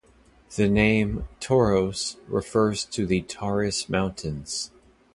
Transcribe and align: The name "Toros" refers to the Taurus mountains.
The 0.55 0.67
name 0.67 1.27
"Toros" 1.39 2.17
refers 2.27 2.85
to 2.85 3.05
the 3.05 3.21
Taurus 3.21 3.87
mountains. 3.87 4.71